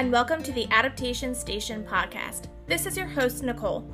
and 0.00 0.10
welcome 0.10 0.42
to 0.42 0.52
the 0.52 0.66
Adaptation 0.70 1.34
Station 1.34 1.84
podcast. 1.84 2.46
This 2.66 2.86
is 2.86 2.96
your 2.96 3.06
host, 3.06 3.42
Nicole. 3.42 3.86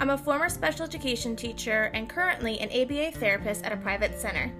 I'm 0.00 0.10
a 0.10 0.18
former 0.18 0.48
special 0.48 0.84
education 0.84 1.36
teacher 1.36 1.88
and 1.94 2.08
currently 2.08 2.58
an 2.58 2.68
ABA 2.70 3.12
therapist 3.12 3.64
at 3.64 3.70
a 3.70 3.76
private 3.76 4.20
center. 4.20 4.52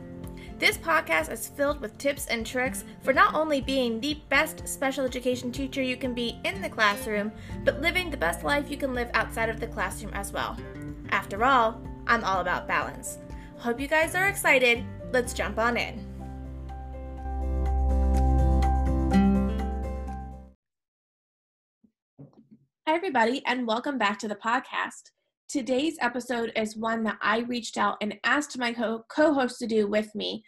This 0.60 0.78
podcast 0.78 1.32
is 1.32 1.48
filled 1.48 1.80
with 1.80 1.98
tips 1.98 2.26
and 2.26 2.46
tricks 2.46 2.84
for 3.00 3.12
not 3.12 3.34
only 3.34 3.60
being 3.60 3.98
the 3.98 4.22
best 4.28 4.68
special 4.68 5.04
education 5.04 5.50
teacher 5.50 5.82
you 5.82 5.96
can 5.96 6.14
be 6.14 6.38
in 6.44 6.62
the 6.62 6.68
classroom, 6.68 7.32
but 7.64 7.80
living 7.80 8.08
the 8.08 8.16
best 8.16 8.44
life 8.44 8.70
you 8.70 8.76
can 8.76 8.94
live 8.94 9.10
outside 9.12 9.48
of 9.48 9.58
the 9.58 9.66
classroom 9.66 10.14
as 10.14 10.30
well. 10.30 10.56
After 11.10 11.44
all, 11.44 11.82
I'm 12.06 12.22
all 12.22 12.40
about 12.40 12.68
balance. 12.68 13.18
Hope 13.58 13.80
you 13.80 13.88
guys 13.88 14.14
are 14.14 14.28
excited. 14.28 14.84
Let's 15.10 15.34
jump 15.34 15.58
on 15.58 15.76
in. 15.76 16.11
Everybody, 23.02 23.42
and 23.46 23.66
welcome 23.66 23.98
back 23.98 24.16
to 24.16 24.28
the 24.28 24.36
podcast. 24.36 25.10
Today's 25.48 25.96
episode 26.00 26.52
is 26.54 26.76
one 26.76 27.02
that 27.02 27.18
I 27.20 27.38
reached 27.38 27.76
out 27.76 27.96
and 28.00 28.14
asked 28.22 28.56
my 28.56 28.72
co 28.72 29.02
host 29.34 29.58
to 29.58 29.66
do 29.66 29.88
with 29.88 30.14
me. 30.14 30.44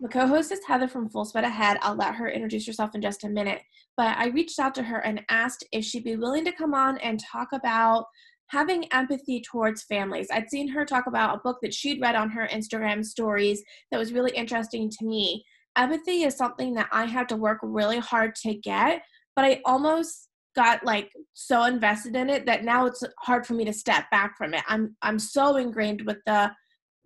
My 0.00 0.08
co 0.08 0.26
host 0.26 0.50
is 0.50 0.60
Heather 0.66 0.88
from 0.88 1.10
Full 1.10 1.26
Sped 1.26 1.44
Ahead. 1.44 1.76
I'll 1.82 1.96
let 1.96 2.14
her 2.14 2.26
introduce 2.26 2.66
herself 2.66 2.94
in 2.94 3.02
just 3.02 3.24
a 3.24 3.28
minute. 3.28 3.60
But 3.98 4.16
I 4.16 4.28
reached 4.28 4.58
out 4.58 4.74
to 4.76 4.82
her 4.82 5.00
and 5.00 5.20
asked 5.28 5.62
if 5.72 5.84
she'd 5.84 6.04
be 6.04 6.16
willing 6.16 6.46
to 6.46 6.52
come 6.52 6.72
on 6.72 6.96
and 7.00 7.20
talk 7.20 7.48
about 7.52 8.06
having 8.46 8.90
empathy 8.94 9.42
towards 9.42 9.82
families. 9.82 10.28
I'd 10.32 10.48
seen 10.48 10.68
her 10.68 10.86
talk 10.86 11.06
about 11.06 11.36
a 11.36 11.40
book 11.40 11.58
that 11.60 11.74
she'd 11.74 12.00
read 12.00 12.14
on 12.14 12.30
her 12.30 12.48
Instagram 12.50 13.04
stories 13.04 13.62
that 13.90 13.98
was 13.98 14.14
really 14.14 14.34
interesting 14.34 14.88
to 14.88 15.04
me. 15.04 15.44
Empathy 15.76 16.22
is 16.22 16.34
something 16.34 16.72
that 16.76 16.88
I 16.92 17.04
had 17.04 17.28
to 17.28 17.36
work 17.36 17.58
really 17.62 17.98
hard 17.98 18.36
to 18.36 18.54
get, 18.54 19.02
but 19.36 19.44
I 19.44 19.60
almost 19.66 20.29
got 20.54 20.84
like 20.84 21.10
so 21.32 21.64
invested 21.64 22.16
in 22.16 22.28
it 22.28 22.46
that 22.46 22.64
now 22.64 22.86
it's 22.86 23.02
hard 23.20 23.46
for 23.46 23.54
me 23.54 23.64
to 23.64 23.72
step 23.72 24.10
back 24.10 24.36
from 24.36 24.54
it. 24.54 24.62
I'm 24.68 24.96
I'm 25.02 25.18
so 25.18 25.56
ingrained 25.56 26.02
with 26.06 26.18
the 26.26 26.50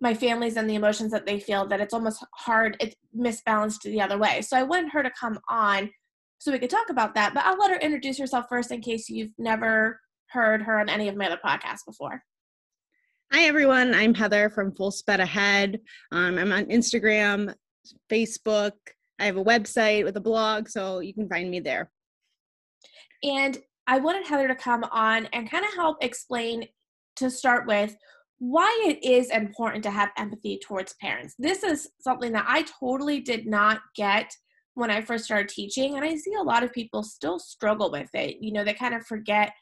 my 0.01 0.13
families 0.13 0.57
and 0.57 0.69
the 0.69 0.75
emotions 0.75 1.11
that 1.11 1.25
they 1.25 1.39
feel 1.39 1.65
that 1.67 1.79
it's 1.79 1.93
almost 1.93 2.23
hard 2.33 2.75
it's 2.79 2.95
misbalanced 3.17 3.83
the 3.83 4.01
other 4.01 4.17
way. 4.17 4.41
So 4.41 4.57
I 4.57 4.63
wanted 4.63 4.91
her 4.91 5.03
to 5.03 5.11
come 5.11 5.39
on 5.49 5.89
so 6.37 6.51
we 6.51 6.59
could 6.59 6.69
talk 6.69 6.89
about 6.89 7.15
that, 7.15 7.33
but 7.33 7.45
I'll 7.45 7.57
let 7.57 7.71
her 7.71 7.77
introduce 7.77 8.19
herself 8.19 8.45
first 8.49 8.71
in 8.71 8.81
case 8.81 9.09
you've 9.09 9.31
never 9.37 9.99
heard 10.29 10.61
her 10.63 10.79
on 10.79 10.89
any 10.89 11.07
of 11.07 11.15
my 11.15 11.27
other 11.27 11.39
podcasts 11.43 11.85
before. 11.87 12.21
Hi 13.33 13.43
everyone, 13.43 13.95
I'm 13.95 14.13
Heather 14.13 14.49
from 14.49 14.75
Full 14.75 14.91
Sped 14.91 15.19
Ahead. 15.19 15.79
Um, 16.11 16.37
I'm 16.37 16.51
on 16.51 16.65
Instagram, 16.65 17.53
Facebook. 18.11 18.73
I 19.17 19.25
have 19.25 19.37
a 19.37 19.43
website 19.43 20.03
with 20.03 20.17
a 20.17 20.21
blog, 20.21 20.67
so 20.67 20.99
you 20.99 21.13
can 21.13 21.27
find 21.29 21.49
me 21.49 21.59
there. 21.59 21.89
And 23.25 23.57
I 23.87 23.99
wanted 23.99 24.25
Heather 24.25 24.47
to 24.47 24.55
come 24.55 24.83
on 24.91 25.27
and 25.33 25.49
kind 25.49 25.65
of 25.65 25.73
help 25.73 25.97
explain 26.01 26.67
to 27.17 27.29
start 27.29 27.67
with 27.67 27.95
why 28.39 28.85
it 28.85 29.03
is 29.03 29.31
important 29.31 29.83
to 29.83 29.91
have 29.91 30.09
empathy 30.17 30.59
towards 30.63 30.93
parents. 31.01 31.35
This 31.39 31.63
is 31.63 31.89
something 32.01 32.31
that 32.33 32.45
I 32.47 32.65
totally 32.79 33.21
did 33.21 33.47
not 33.47 33.79
get 33.95 34.31
when 34.75 34.91
I 34.91 35.01
first 35.01 35.23
started 35.25 35.47
teaching, 35.47 35.95
and 35.95 36.03
I 36.03 36.15
see 36.17 36.33
a 36.33 36.43
lot 36.43 36.63
of 36.63 36.73
people 36.73 37.01
still 37.01 37.39
struggle 37.39 37.89
with 37.89 38.09
it. 38.13 38.37
You 38.41 38.51
know, 38.51 38.63
they 38.63 38.73
kind 38.73 38.93
of 38.93 39.05
forget. 39.05 39.53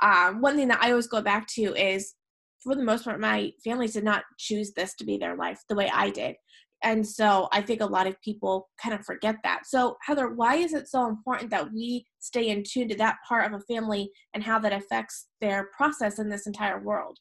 Um, 0.00 0.40
one 0.40 0.56
thing 0.56 0.68
that 0.68 0.82
I 0.82 0.90
always 0.90 1.06
go 1.06 1.20
back 1.20 1.46
to 1.48 1.74
is, 1.76 2.14
for 2.62 2.74
the 2.74 2.82
most 2.82 3.04
part, 3.04 3.20
my 3.20 3.52
families 3.62 3.92
did 3.92 4.04
not 4.04 4.24
choose 4.38 4.72
this 4.72 4.94
to 4.94 5.04
be 5.04 5.18
their 5.18 5.36
life 5.36 5.60
the 5.68 5.76
way 5.76 5.90
I 5.92 6.10
did. 6.10 6.36
And 6.82 7.06
so 7.06 7.48
I 7.52 7.62
think 7.62 7.80
a 7.80 7.86
lot 7.86 8.06
of 8.06 8.20
people 8.22 8.68
kind 8.82 8.94
of 8.94 9.04
forget 9.04 9.36
that. 9.44 9.66
So, 9.66 9.96
Heather, 10.02 10.30
why 10.30 10.56
is 10.56 10.74
it 10.74 10.88
so 10.88 11.06
important 11.06 11.50
that 11.50 11.72
we 11.72 12.06
stay 12.18 12.48
in 12.48 12.64
tune 12.66 12.88
to 12.88 12.96
that 12.96 13.16
part 13.26 13.46
of 13.46 13.58
a 13.58 13.72
family 13.72 14.10
and 14.34 14.42
how 14.42 14.58
that 14.60 14.72
affects 14.72 15.28
their 15.40 15.68
process 15.76 16.18
in 16.18 16.28
this 16.28 16.46
entire 16.46 16.80
world? 16.82 17.18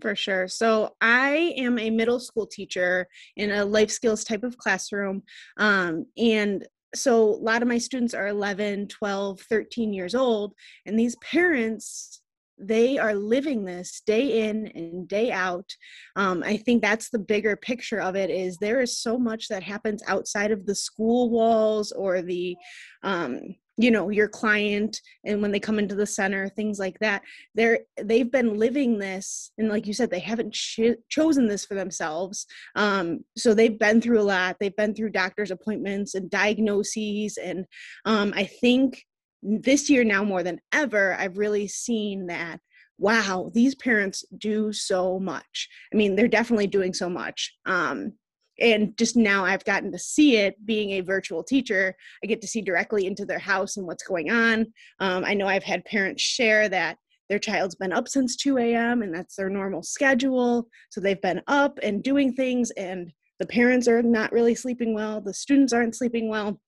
For 0.00 0.14
sure. 0.14 0.48
So, 0.48 0.94
I 1.00 1.54
am 1.56 1.78
a 1.78 1.90
middle 1.90 2.20
school 2.20 2.46
teacher 2.46 3.06
in 3.36 3.50
a 3.50 3.64
life 3.64 3.90
skills 3.90 4.24
type 4.24 4.44
of 4.44 4.56
classroom. 4.56 5.22
Um, 5.58 6.06
and 6.16 6.66
so, 6.94 7.22
a 7.22 7.42
lot 7.42 7.62
of 7.62 7.68
my 7.68 7.78
students 7.78 8.14
are 8.14 8.28
11, 8.28 8.88
12, 8.88 9.40
13 9.40 9.92
years 9.92 10.14
old, 10.14 10.54
and 10.86 10.98
these 10.98 11.16
parents 11.16 12.20
they 12.60 12.98
are 12.98 13.14
living 13.14 13.64
this 13.64 14.02
day 14.06 14.48
in 14.48 14.66
and 14.68 15.08
day 15.08 15.30
out 15.30 15.70
um, 16.16 16.42
i 16.44 16.56
think 16.56 16.82
that's 16.82 17.10
the 17.10 17.18
bigger 17.18 17.56
picture 17.56 18.00
of 18.00 18.16
it 18.16 18.30
is 18.30 18.56
there 18.56 18.80
is 18.80 18.98
so 18.98 19.18
much 19.18 19.48
that 19.48 19.62
happens 19.62 20.02
outside 20.06 20.50
of 20.50 20.66
the 20.66 20.74
school 20.74 21.30
walls 21.30 21.92
or 21.92 22.22
the 22.22 22.56
um, 23.02 23.40
you 23.78 23.92
know 23.92 24.10
your 24.10 24.28
client 24.28 25.00
and 25.24 25.40
when 25.40 25.52
they 25.52 25.60
come 25.60 25.78
into 25.78 25.94
the 25.94 26.04
center 26.04 26.48
things 26.48 26.78
like 26.78 26.98
that. 26.98 27.22
They're 27.54 27.80
they've 28.02 28.30
been 28.30 28.58
living 28.58 28.98
this 28.98 29.52
and 29.56 29.68
like 29.68 29.86
you 29.86 29.94
said 29.94 30.10
they 30.10 30.18
haven't 30.18 30.52
cho- 30.52 30.96
chosen 31.08 31.46
this 31.46 31.64
for 31.64 31.74
themselves 31.74 32.44
um, 32.74 33.20
so 33.36 33.54
they've 33.54 33.78
been 33.78 34.00
through 34.00 34.20
a 34.20 34.22
lot. 34.22 34.56
They've 34.58 34.74
been 34.76 34.94
through 34.94 35.10
doctor's 35.10 35.52
appointments 35.52 36.14
and 36.14 36.28
diagnoses 36.28 37.38
and 37.38 37.64
um, 38.04 38.32
i 38.36 38.44
think 38.44 39.04
this 39.42 39.88
year 39.88 40.04
now 40.04 40.24
more 40.24 40.42
than 40.42 40.60
ever 40.72 41.14
i've 41.18 41.38
really 41.38 41.68
seen 41.68 42.26
that 42.26 42.60
wow 42.98 43.50
these 43.54 43.74
parents 43.76 44.24
do 44.38 44.72
so 44.72 45.18
much. 45.18 45.68
I 45.92 45.96
mean 45.96 46.16
they're 46.16 46.28
definitely 46.28 46.66
doing 46.66 46.92
so 46.92 47.08
much 47.08 47.54
um, 47.66 48.12
and 48.60 48.96
just 48.98 49.16
now 49.16 49.44
i've 49.44 49.64
gotten 49.64 49.92
to 49.92 49.98
see 49.98 50.36
it 50.36 50.54
being 50.66 50.90
a 50.90 51.00
virtual 51.00 51.44
teacher 51.44 51.94
i 52.22 52.26
get 52.26 52.40
to 52.40 52.48
see 52.48 52.60
directly 52.60 53.06
into 53.06 53.24
their 53.24 53.38
house 53.38 53.76
and 53.76 53.86
what's 53.86 54.02
going 54.02 54.30
on 54.30 54.66
um, 54.98 55.24
i 55.24 55.32
know 55.32 55.46
i've 55.46 55.62
had 55.62 55.84
parents 55.84 56.22
share 56.22 56.68
that 56.68 56.98
their 57.28 57.38
child's 57.38 57.76
been 57.76 57.92
up 57.92 58.08
since 58.08 58.34
2 58.36 58.58
a.m 58.58 59.02
and 59.02 59.14
that's 59.14 59.36
their 59.36 59.48
normal 59.48 59.82
schedule 59.82 60.66
so 60.90 61.00
they've 61.00 61.22
been 61.22 61.40
up 61.46 61.78
and 61.82 62.02
doing 62.02 62.32
things 62.32 62.72
and 62.72 63.12
the 63.38 63.46
parents 63.46 63.86
are 63.86 64.02
not 64.02 64.32
really 64.32 64.56
sleeping 64.56 64.92
well 64.92 65.20
the 65.20 65.32
students 65.34 65.72
aren't 65.72 65.94
sleeping 65.94 66.28
well 66.28 66.60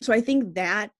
so 0.00 0.12
i 0.12 0.20
think 0.20 0.54
that 0.54 0.90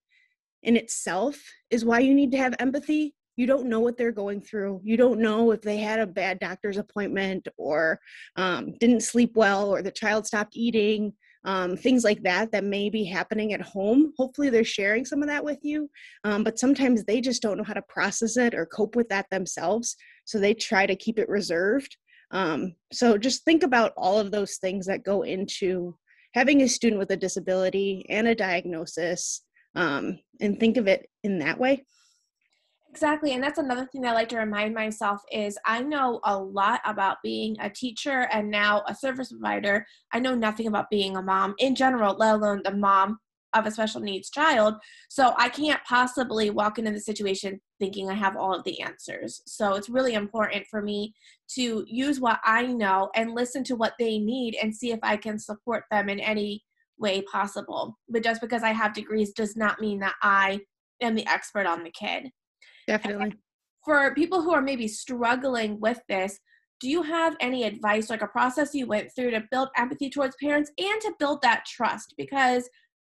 in 0.62 0.76
itself 0.76 1.40
is 1.70 1.84
why 1.84 2.00
you 2.00 2.14
need 2.14 2.32
to 2.32 2.38
have 2.38 2.54
empathy. 2.58 3.14
You 3.36 3.46
don't 3.46 3.68
know 3.68 3.80
what 3.80 3.96
they're 3.96 4.12
going 4.12 4.42
through. 4.42 4.80
You 4.84 4.96
don't 4.96 5.20
know 5.20 5.52
if 5.52 5.62
they 5.62 5.78
had 5.78 6.00
a 6.00 6.06
bad 6.06 6.38
doctor's 6.38 6.76
appointment 6.76 7.48
or 7.56 7.98
um, 8.36 8.74
didn't 8.78 9.02
sleep 9.02 9.32
well 9.34 9.70
or 9.70 9.82
the 9.82 9.90
child 9.90 10.26
stopped 10.26 10.54
eating, 10.54 11.14
um, 11.44 11.76
things 11.76 12.04
like 12.04 12.22
that 12.22 12.52
that 12.52 12.64
may 12.64 12.90
be 12.90 13.04
happening 13.04 13.52
at 13.52 13.62
home. 13.62 14.12
Hopefully, 14.16 14.50
they're 14.50 14.64
sharing 14.64 15.04
some 15.04 15.22
of 15.22 15.28
that 15.28 15.44
with 15.44 15.58
you. 15.62 15.90
Um, 16.24 16.44
but 16.44 16.58
sometimes 16.58 17.04
they 17.04 17.20
just 17.20 17.42
don't 17.42 17.56
know 17.56 17.64
how 17.64 17.74
to 17.74 17.82
process 17.82 18.36
it 18.36 18.54
or 18.54 18.66
cope 18.66 18.94
with 18.94 19.08
that 19.08 19.26
themselves. 19.30 19.96
So 20.24 20.38
they 20.38 20.54
try 20.54 20.86
to 20.86 20.94
keep 20.94 21.18
it 21.18 21.28
reserved. 21.28 21.96
Um, 22.30 22.74
so 22.92 23.18
just 23.18 23.44
think 23.44 23.62
about 23.62 23.92
all 23.96 24.18
of 24.18 24.30
those 24.30 24.56
things 24.56 24.86
that 24.86 25.04
go 25.04 25.22
into 25.22 25.96
having 26.34 26.62
a 26.62 26.68
student 26.68 26.98
with 26.98 27.10
a 27.10 27.16
disability 27.16 28.06
and 28.08 28.26
a 28.26 28.34
diagnosis 28.34 29.42
um, 29.74 30.18
and 30.40 30.58
think 30.58 30.76
of 30.76 30.86
it 30.86 31.08
in 31.22 31.38
that 31.38 31.58
way. 31.58 31.84
Exactly 32.90 33.32
and 33.32 33.42
that's 33.42 33.58
another 33.58 33.86
thing 33.86 34.04
i 34.04 34.12
like 34.12 34.28
to 34.28 34.36
remind 34.36 34.74
myself 34.74 35.22
is 35.32 35.56
i 35.64 35.80
know 35.80 36.20
a 36.24 36.38
lot 36.38 36.82
about 36.84 37.16
being 37.22 37.56
a 37.58 37.70
teacher 37.70 38.28
and 38.30 38.50
now 38.50 38.82
a 38.86 38.94
service 38.94 39.30
provider. 39.30 39.86
I 40.12 40.20
know 40.20 40.34
nothing 40.34 40.66
about 40.66 40.90
being 40.90 41.16
a 41.16 41.22
mom 41.22 41.54
in 41.58 41.74
general 41.74 42.14
let 42.18 42.34
alone 42.34 42.60
the 42.62 42.76
mom 42.76 43.16
of 43.54 43.64
a 43.64 43.70
special 43.70 44.02
needs 44.02 44.28
child. 44.28 44.74
So 45.08 45.32
i 45.38 45.48
can't 45.48 45.80
possibly 45.88 46.50
walk 46.50 46.78
into 46.78 46.90
the 46.90 47.00
situation 47.00 47.62
thinking 47.80 48.10
i 48.10 48.14
have 48.14 48.36
all 48.36 48.54
of 48.54 48.64
the 48.64 48.82
answers. 48.82 49.40
So 49.46 49.72
it's 49.72 49.88
really 49.88 50.12
important 50.12 50.66
for 50.70 50.82
me 50.82 51.14
to 51.54 51.86
use 51.88 52.20
what 52.20 52.40
i 52.44 52.66
know 52.66 53.08
and 53.14 53.32
listen 53.34 53.64
to 53.64 53.76
what 53.76 53.94
they 53.98 54.18
need 54.18 54.54
and 54.62 54.76
see 54.76 54.92
if 54.92 55.00
i 55.02 55.16
can 55.16 55.38
support 55.38 55.84
them 55.90 56.10
in 56.10 56.20
any 56.20 56.62
way 57.02 57.20
possible. 57.22 57.98
But 58.08 58.24
just 58.24 58.40
because 58.40 58.62
I 58.62 58.70
have 58.70 58.94
degrees 58.94 59.32
does 59.34 59.56
not 59.56 59.80
mean 59.80 59.98
that 59.98 60.14
I 60.22 60.60
am 61.02 61.14
the 61.14 61.26
expert 61.26 61.66
on 61.66 61.84
the 61.84 61.90
kid. 61.90 62.30
Definitely. 62.86 63.24
And 63.24 63.34
for 63.84 64.14
people 64.14 64.40
who 64.40 64.52
are 64.52 64.62
maybe 64.62 64.88
struggling 64.88 65.78
with 65.80 66.00
this, 66.08 66.38
do 66.80 66.88
you 66.88 67.02
have 67.02 67.36
any 67.40 67.64
advice, 67.64 68.08
like 68.08 68.22
a 68.22 68.26
process 68.26 68.74
you 68.74 68.86
went 68.86 69.10
through 69.14 69.32
to 69.32 69.44
build 69.50 69.68
empathy 69.76 70.08
towards 70.08 70.36
parents 70.42 70.70
and 70.78 71.00
to 71.02 71.12
build 71.18 71.42
that 71.42 71.64
trust? 71.66 72.14
Because 72.16 72.68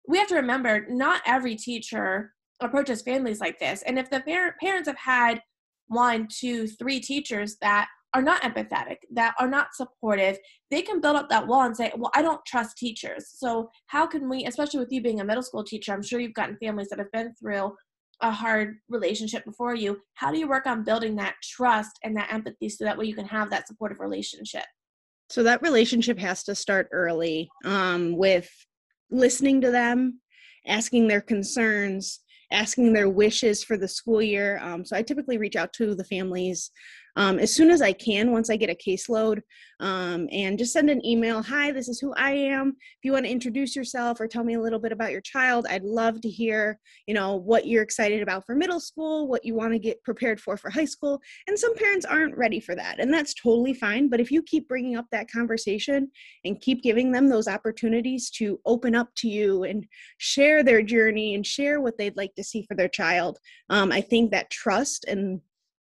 we 0.08 0.18
have 0.18 0.28
to 0.30 0.36
remember 0.36 0.88
not 0.90 1.22
every 1.26 1.56
teacher 1.56 2.34
approaches 2.62 3.02
families 3.02 3.40
like 3.40 3.60
this. 3.60 3.84
And 3.84 4.00
if 4.00 4.10
the 4.10 4.22
parents 4.62 4.88
have 4.88 4.98
had 4.98 5.42
one, 5.88 6.28
two, 6.32 6.68
three 6.68 7.00
teachers 7.00 7.58
that 7.62 7.88
are 8.14 8.22
not 8.22 8.42
empathetic, 8.42 8.98
that 9.12 9.36
are 9.40 9.48
not 9.48 9.74
supportive, 9.74 10.38
they 10.72 10.82
can 10.82 11.00
build 11.00 11.16
up 11.16 11.30
that 11.30 11.48
wall 11.48 11.64
and 11.64 11.76
say, 11.76 11.92
Well, 11.96 12.12
I 12.16 12.22
don't 12.22 12.44
trust 12.46 12.78
teachers. 12.78 13.34
So, 13.36 13.70
how 13.88 14.08
can 14.08 14.30
we, 14.30 14.46
especially 14.46 14.80
with 14.80 14.92
you 14.92 15.02
being 15.02 15.20
a 15.20 15.26
middle 15.26 15.44
school 15.44 15.64
teacher, 15.64 15.94
I'm 15.94 16.02
sure 16.02 16.20
you've 16.20 16.34
gotten 16.34 16.58
families 16.58 16.90
that 16.90 17.00
have 17.00 17.12
been 17.12 17.34
through 17.36 17.76
a 18.22 18.32
hard 18.32 18.76
relationship 18.90 19.46
before 19.46 19.76
you. 19.76 20.00
How 20.16 20.32
do 20.32 20.40
you 20.40 20.48
work 20.48 20.66
on 20.66 20.84
building 20.84 21.16
that 21.16 21.36
trust 21.42 21.92
and 22.04 22.16
that 22.18 22.34
empathy 22.34 22.68
so 22.68 22.84
that 22.84 22.98
way 22.98 23.06
you 23.06 23.16
can 23.16 23.28
have 23.28 23.50
that 23.52 23.68
supportive 23.68 24.00
relationship? 24.00 24.66
So, 25.30 25.44
that 25.44 25.62
relationship 25.62 26.18
has 26.20 26.44
to 26.46 26.56
start 26.56 26.90
early 26.92 27.50
um, 27.66 28.18
with 28.18 28.50
listening 29.12 29.62
to 29.62 29.72
them, 29.72 30.20
asking 30.68 31.08
their 31.08 31.22
concerns, 31.22 32.22
asking 32.52 32.94
their 32.94 33.10
wishes 33.10 33.64
for 33.64 33.78
the 33.78 33.88
school 33.88 34.22
year. 34.22 34.60
Um, 34.62 34.84
so 34.84 34.96
I 34.96 35.02
typically 35.02 35.38
reach 35.38 35.56
out 35.56 35.74
to 35.74 35.96
the 35.96 36.04
families 36.04 36.72
um, 37.16 37.40
as 37.40 37.54
soon 37.54 37.70
as 37.70 37.82
I 37.82 37.94
can 37.94 38.32
once 38.32 38.50
I 38.50 38.56
get 38.56 38.70
a 38.70 38.76
caseload 38.76 39.42
um, 39.80 40.28
and 40.32 40.58
just 40.58 40.74
send 40.74 40.90
an 40.90 41.06
email. 41.06 41.42
Hi, 41.42 41.72
this 41.72 41.88
is 41.88 42.00
who 42.00 42.14
I 42.16 42.32
am. 42.32 42.70
If 42.70 43.04
you 43.04 43.14
want 43.14 43.26
to 43.26 43.32
introduce 43.32 43.76
yourself 43.76 44.20
or 44.20 44.28
tell 44.28 44.44
me 44.44 44.56
a 44.56 44.62
little 44.62 44.80
bit 44.80 44.92
about 44.92 45.12
your 45.12 45.22
child, 45.22 45.66
I'd 45.70 45.84
love 45.84 46.22
to 46.22 46.30
hear, 46.30 46.80
you 47.08 47.14
know, 47.14 47.36
what 47.36 47.68
you're 47.68 47.84
excited 47.84 48.22
about 48.22 48.46
for 48.46 48.56
middle 48.56 48.80
school, 48.80 49.28
what 49.28 49.46
you 49.46 49.56
want 49.56 49.74
to 49.74 49.80
get 49.80 50.04
prepared 50.04 50.40
for 50.40 50.58
for 50.58 50.70
high 50.70 50.86
school. 50.86 51.22
And 51.48 51.58
some 51.58 51.76
parents 51.76 52.06
aren't 52.06 52.38
ready 52.38 52.60
for 52.60 52.76
that, 52.76 53.00
and 53.00 53.14
that's 53.14 53.34
totally 53.34 53.74
fine. 53.74 54.10
But 54.10 54.20
if 54.20 54.32
you 54.32 54.44
keep 54.44 54.68
bringing 54.68 54.96
up 54.96 55.06
that 55.12 55.32
conversation 55.32 56.12
and 56.46 56.60
keep 56.62 56.84
giving 56.84 57.12
them 57.12 57.28
those 57.28 57.48
opportunities 57.48 58.30
to 58.32 58.60
open 58.66 58.96
up 58.96 59.10
to 59.18 59.30
you 59.30 59.64
and 59.64 59.86
share 60.18 60.64
their 60.64 60.82
journey 60.82 61.36
and 61.36 61.46
share 61.46 61.80
what 61.80 61.98
they'd 61.98 62.18
like 62.18 62.36
to 62.36 62.44
see 62.44 62.64
for 62.64 62.76
their 62.76 62.90
child, 62.90 63.40
um, 63.70 63.92
I 63.92 64.02
think 64.02 64.32
that 64.32 64.50
trust 64.50 65.06
and 65.06 65.42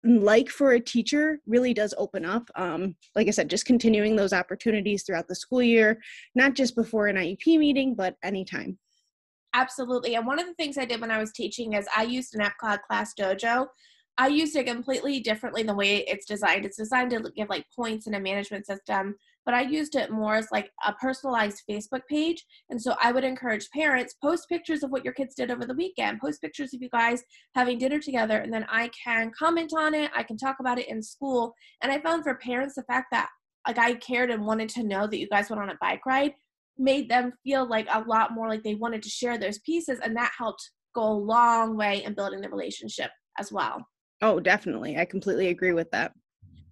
like 0.04 0.50
for 0.50 0.72
a 0.72 0.80
teacher 0.80 1.40
really 1.46 1.74
does 1.74 1.94
open 1.98 2.26
up 2.26 2.50
um, 2.56 2.96
like 3.16 3.28
i 3.28 3.32
said 3.32 3.50
just 3.50 3.66
continuing 3.66 4.16
those 4.16 4.34
opportunities 4.34 5.04
throughout 5.04 5.28
the 5.28 5.36
school 5.36 5.62
year 5.62 6.00
not 6.36 6.54
just 6.54 6.76
before 6.76 7.08
an 7.08 7.16
iep 7.16 7.58
meeting 7.58 7.96
but 7.96 8.16
anytime. 8.24 8.78
Absolutely 9.54 10.16
and 10.16 10.28
one 10.28 10.40
of 10.40 10.46
the 10.46 10.54
things 10.54 10.78
i 10.78 10.86
did 10.86 11.02
when 11.02 11.12
i 11.12 11.18
was 11.18 11.32
teaching 11.34 11.74
is 11.74 11.88
i 11.98 12.04
used 12.04 12.36
an 12.36 12.42
app 12.42 12.58
called 12.60 12.80
ClassDojo 12.90 13.68
i 14.20 14.28
used 14.28 14.56
it 14.56 14.68
completely 14.68 15.20
differently 15.20 15.64
the 15.64 15.74
way 15.74 15.98
it's 16.08 16.26
designed 16.26 16.66
it's 16.66 16.78
designed 16.78 17.10
to 17.10 17.32
give 17.36 17.50
like 17.50 17.66
points 17.76 18.06
in 18.06 18.14
a 18.14 18.20
management 18.20 18.66
system 18.66 19.16
but 19.50 19.56
I 19.56 19.62
used 19.62 19.96
it 19.96 20.12
more 20.12 20.36
as 20.36 20.48
like 20.52 20.70
a 20.86 20.94
personalized 20.94 21.64
Facebook 21.68 22.02
page. 22.08 22.46
And 22.70 22.80
so 22.80 22.94
I 23.02 23.12
would 23.12 23.24
encourage 23.24 23.68
parents 23.72 24.14
post 24.22 24.48
pictures 24.48 24.84
of 24.84 24.92
what 24.92 25.04
your 25.04 25.12
kids 25.12 25.34
did 25.34 25.50
over 25.50 25.66
the 25.66 25.74
weekend, 25.74 26.20
post 26.20 26.40
pictures 26.40 26.72
of 26.72 26.84
you 26.84 26.90
guys 26.90 27.24
having 27.56 27.80
dinner 27.80 27.98
together, 27.98 28.38
and 28.38 28.54
then 28.54 28.68
I 28.70 28.90
can 28.90 29.32
comment 29.32 29.72
on 29.76 29.96
it. 29.96 30.12
I 30.16 30.22
can 30.22 30.38
talk 30.38 30.58
about 30.60 30.78
it 30.78 30.88
in 30.88 31.02
school. 31.02 31.56
And 31.82 31.92
I 31.92 32.00
found 32.00 32.22
for 32.22 32.36
parents 32.36 32.76
the 32.76 32.84
fact 32.84 33.08
that 33.12 33.30
like 33.68 33.80
I 33.80 33.96
cared 33.96 34.30
and 34.30 34.46
wanted 34.46 34.70
to 34.70 34.84
know 34.84 35.08
that 35.08 35.18
you 35.18 35.28
guys 35.28 35.50
went 35.50 35.64
on 35.64 35.70
a 35.70 35.78
bike 35.82 36.06
ride 36.06 36.34
made 36.78 37.10
them 37.10 37.34
feel 37.44 37.68
like 37.68 37.88
a 37.92 38.02
lot 38.02 38.34
more 38.34 38.48
like 38.48 38.62
they 38.62 38.76
wanted 38.76 39.02
to 39.02 39.10
share 39.10 39.40
those 39.40 39.58
pieces 39.60 40.00
and 40.04 40.16
that 40.16 40.32
helped 40.38 40.70
go 40.94 41.02
a 41.04 41.12
long 41.12 41.76
way 41.76 42.04
in 42.04 42.14
building 42.14 42.40
the 42.40 42.50
relationship 42.50 43.10
as 43.40 43.52
well. 43.52 43.84
Oh, 44.22 44.40
definitely. 44.40 44.98
I 44.98 45.06
completely 45.06 45.48
agree 45.48 45.74
with 45.74 45.90
that. 45.92 46.14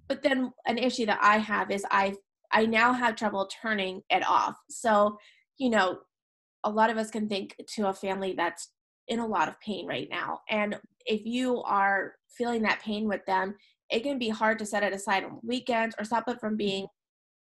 But 0.08 0.24
then 0.24 0.52
an 0.66 0.78
issue 0.78 1.06
that 1.06 1.20
I 1.22 1.38
have 1.38 1.72
is 1.72 1.86
I 1.92 2.16
I 2.52 2.66
now 2.66 2.94
have 2.94 3.16
trouble 3.16 3.50
turning 3.62 4.02
it 4.10 4.26
off. 4.26 4.56
So, 4.70 5.18
you 5.58 5.70
know, 5.70 6.00
a 6.64 6.70
lot 6.70 6.90
of 6.90 6.98
us 6.98 7.12
can 7.12 7.28
think 7.28 7.56
to 7.76 7.88
a 7.88 7.94
family 7.94 8.34
that's 8.38 8.72
in 9.08 9.20
a 9.20 9.28
lot 9.28 9.48
of 9.48 9.60
pain 9.60 9.86
right 9.88 10.08
now. 10.10 10.40
And 10.50 10.78
if 11.06 11.26
you 11.26 11.62
are 11.64 12.16
feeling 12.38 12.62
that 12.64 12.82
pain 12.82 13.08
with 13.08 13.26
them, 13.26 13.56
it 13.90 14.04
can 14.04 14.18
be 14.18 14.30
hard 14.30 14.60
to 14.60 14.66
set 14.66 14.84
it 14.84 14.94
aside 14.94 15.24
on 15.24 15.40
weekends 15.44 15.96
or 15.98 16.06
stop 16.06 16.28
it 16.28 16.40
from 16.40 16.58
being 16.58 16.88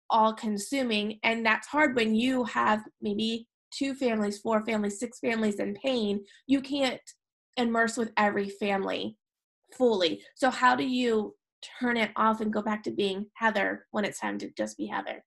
all 0.09 0.33
consuming. 0.33 1.19
And 1.23 1.45
that's 1.45 1.67
hard 1.67 1.95
when 1.95 2.15
you 2.15 2.43
have 2.45 2.81
maybe 3.01 3.47
two 3.71 3.95
families, 3.95 4.39
four 4.39 4.63
families, 4.65 4.99
six 4.99 5.19
families 5.19 5.59
in 5.59 5.75
pain. 5.75 6.23
You 6.47 6.61
can't 6.61 7.01
immerse 7.57 7.97
with 7.97 8.11
every 8.17 8.49
family 8.49 9.17
fully. 9.77 10.21
So, 10.35 10.49
how 10.49 10.75
do 10.75 10.83
you 10.83 11.35
turn 11.79 11.97
it 11.97 12.11
off 12.15 12.41
and 12.41 12.53
go 12.53 12.61
back 12.61 12.83
to 12.83 12.91
being 12.91 13.27
Heather 13.33 13.85
when 13.91 14.05
it's 14.05 14.19
time 14.19 14.37
to 14.39 14.51
just 14.57 14.77
be 14.77 14.85
Heather? 14.85 15.23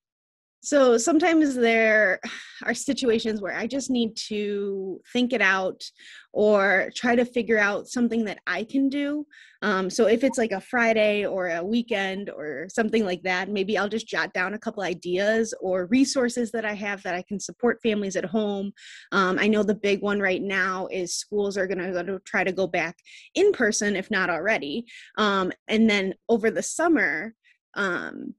So 0.63 0.99
sometimes 0.99 1.55
there 1.55 2.21
are 2.65 2.75
situations 2.75 3.41
where 3.41 3.55
I 3.55 3.67
just 3.67 3.89
need 3.89 4.17
to 4.29 5.01
think 5.13 5.33
it 5.33 5.41
out 5.41 5.85
or 6.33 6.91
try 6.95 7.15
to 7.15 7.25
figure 7.25 7.59
out 7.59 7.87
something 7.89 8.25
that 8.25 8.39
I 8.47 8.65
can 8.65 8.89
do. 8.89 9.27
Um, 9.63 9.89
so 9.91 10.07
if 10.07 10.25
it's 10.25 10.39
like 10.39 10.53
a 10.53 10.61
Friday 10.61 11.25
or 11.25 11.49
a 11.49 11.65
weekend 11.65 12.31
or 12.31 12.67
something 12.69 13.05
like 13.05 13.23
that, 13.23 13.49
maybe 13.49 13.79
I'll 13.79 13.89
just 13.89 14.09
jot 14.09 14.33
down 14.33 14.55
a 14.55 14.59
couple 14.59 14.83
ideas 14.83 15.55
or 15.61 15.87
resources 15.87 16.51
that 16.53 16.65
I 16.65 16.75
have 16.75 17.03
that 17.05 17.15
I 17.15 17.23
can 17.23 17.39
support 17.39 17.81
families 17.83 18.17
at 18.17 18.25
home. 18.25 18.73
Um, 19.13 19.39
I 19.39 19.47
know 19.47 19.63
the 19.63 19.75
big 19.75 20.03
one 20.03 20.21
right 20.21 20.43
now 20.43 20.89
is 20.91 21.17
schools 21.17 21.57
are 21.57 21.67
going 21.67 21.79
to 21.79 22.21
try 22.25 22.45
to 22.45 22.53
go 22.53 22.67
back 22.67 22.97
in 23.35 23.53
person, 23.53 23.95
if 23.95 24.11
not 24.11 24.31
already. 24.31 24.87
Um, 25.17 25.53
and 25.69 25.89
then 25.89 26.15
over 26.29 26.51
the 26.51 26.63
summer, 26.63 27.35
um, 27.75 28.35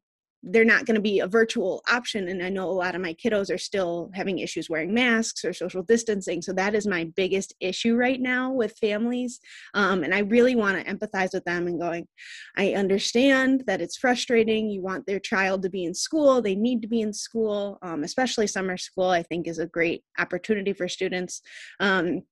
they're 0.52 0.66
not 0.66 0.86
going 0.86 0.96
to 0.96 1.02
be 1.02 1.20
a 1.20 1.28
virtual 1.28 1.82
option 1.92 2.28
and 2.28 2.44
i 2.44 2.50
know 2.50 2.70
a 2.70 2.72
lot 2.72 2.96
of 2.96 3.02
my 3.02 3.14
kiddos 3.14 3.54
are 3.54 3.58
still 3.58 4.10
having 4.14 4.40
issues 4.40 4.70
wearing 4.70 4.94
masks 4.94 5.44
or 5.44 5.54
social 5.54 5.84
distancing 5.84 6.42
so 6.42 6.54
that 6.54 6.76
is 6.76 6.88
my 6.88 7.06
biggest 7.16 7.54
issue 7.60 7.96
right 7.96 8.22
now 8.22 8.52
with 8.52 8.78
families 8.78 9.40
um, 9.74 10.04
and 10.04 10.14
i 10.14 10.20
really 10.20 10.56
want 10.56 10.78
to 10.78 10.94
empathize 10.94 11.34
with 11.34 11.44
them 11.46 11.68
and 11.68 11.80
going 11.80 12.08
i 12.58 12.74
understand 12.74 13.64
that 13.68 13.82
it's 13.82 13.98
frustrating 13.98 14.70
you 14.70 14.82
want 14.82 15.06
their 15.06 15.20
child 15.20 15.62
to 15.62 15.70
be 15.70 15.86
in 15.86 15.94
school 15.94 16.42
they 16.42 16.56
need 16.56 16.82
to 16.82 16.88
be 16.88 17.02
in 17.02 17.14
school 17.14 17.78
um, 17.82 18.04
especially 18.04 18.48
summer 18.48 18.78
school 18.78 19.10
i 19.10 19.24
think 19.24 19.48
is 19.48 19.60
a 19.60 19.68
great 19.68 20.04
opportunity 20.20 20.74
for 20.74 20.88
students. 20.88 21.42
Um, 21.80 22.24